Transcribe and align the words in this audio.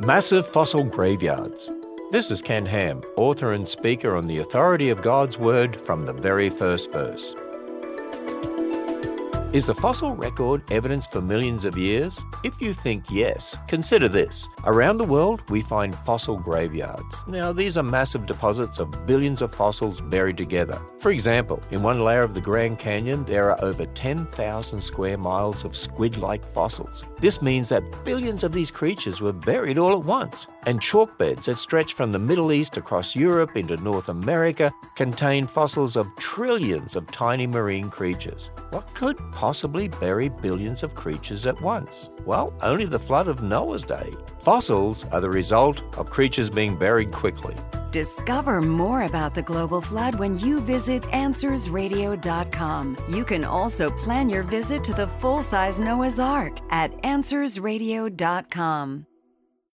Massive 0.00 0.46
fossil 0.46 0.84
graveyards. 0.84 1.70
This 2.10 2.30
is 2.30 2.40
Ken 2.40 2.64
Ham, 2.64 3.02
author 3.18 3.52
and 3.52 3.68
speaker 3.68 4.16
on 4.16 4.26
the 4.26 4.38
authority 4.38 4.88
of 4.88 5.02
God's 5.02 5.36
Word 5.36 5.78
from 5.78 6.06
the 6.06 6.12
very 6.14 6.48
first 6.48 6.90
verse. 6.90 7.34
Is 9.52 9.66
the 9.66 9.74
fossil 9.74 10.14
record 10.14 10.62
evidence 10.70 11.08
for 11.08 11.20
millions 11.20 11.64
of 11.64 11.76
years? 11.76 12.20
If 12.44 12.62
you 12.62 12.72
think 12.72 13.10
yes, 13.10 13.56
consider 13.66 14.08
this. 14.08 14.48
Around 14.64 14.98
the 14.98 15.04
world, 15.04 15.42
we 15.50 15.60
find 15.60 15.92
fossil 15.92 16.36
graveyards. 16.36 17.16
Now, 17.26 17.52
these 17.52 17.76
are 17.76 17.82
massive 17.82 18.26
deposits 18.26 18.78
of 18.78 19.06
billions 19.08 19.42
of 19.42 19.52
fossils 19.52 20.00
buried 20.00 20.36
together. 20.36 20.80
For 21.00 21.10
example, 21.10 21.60
in 21.72 21.82
one 21.82 22.04
layer 22.04 22.22
of 22.22 22.34
the 22.34 22.40
Grand 22.40 22.78
Canyon, 22.78 23.24
there 23.24 23.50
are 23.50 23.64
over 23.64 23.86
10,000 23.86 24.80
square 24.80 25.18
miles 25.18 25.64
of 25.64 25.74
squid 25.74 26.18
like 26.18 26.44
fossils. 26.54 27.02
This 27.18 27.42
means 27.42 27.70
that 27.70 28.04
billions 28.04 28.44
of 28.44 28.52
these 28.52 28.70
creatures 28.70 29.20
were 29.20 29.32
buried 29.32 29.78
all 29.78 29.98
at 29.98 30.04
once. 30.04 30.46
And 30.66 30.80
chalk 30.80 31.18
beds 31.18 31.46
that 31.46 31.56
stretch 31.56 31.94
from 31.94 32.12
the 32.12 32.18
Middle 32.18 32.52
East 32.52 32.76
across 32.76 33.16
Europe 33.16 33.56
into 33.56 33.78
North 33.78 34.10
America 34.10 34.70
contain 34.94 35.46
fossils 35.46 35.96
of 35.96 36.06
trillions 36.16 36.94
of 36.94 37.06
tiny 37.08 37.46
marine 37.46 37.90
creatures. 37.90 38.50
What 38.70 38.94
could 38.94 39.18
possibly 39.40 39.88
bury 39.88 40.28
billions 40.28 40.82
of 40.82 40.94
creatures 40.94 41.46
at 41.46 41.58
once? 41.62 42.10
Well, 42.26 42.52
only 42.60 42.84
the 42.84 42.98
flood 42.98 43.26
of 43.26 43.42
Noah's 43.42 43.84
day. 43.84 44.12
Fossils 44.40 45.06
are 45.12 45.20
the 45.22 45.30
result 45.30 45.82
of 45.96 46.10
creatures 46.10 46.50
being 46.50 46.76
buried 46.76 47.10
quickly. 47.10 47.56
Discover 47.90 48.60
more 48.60 49.04
about 49.04 49.34
the 49.34 49.42
global 49.42 49.80
flood 49.80 50.14
when 50.16 50.38
you 50.38 50.60
visit 50.60 51.02
AnswersRadio.com. 51.04 52.98
You 53.08 53.24
can 53.24 53.44
also 53.44 53.90
plan 53.90 54.28
your 54.28 54.42
visit 54.42 54.84
to 54.84 54.92
the 54.92 55.08
full 55.08 55.42
size 55.42 55.80
Noah's 55.80 56.18
Ark 56.18 56.58
at 56.70 56.92
AnswersRadio.com. 57.02 59.06